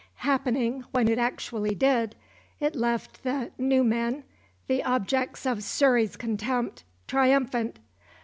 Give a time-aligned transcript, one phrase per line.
[0.25, 2.15] Happening when it actually did,
[2.59, 4.23] it left the "new men,"
[4.65, 7.77] the objects of Surrey's contempt, triumphant.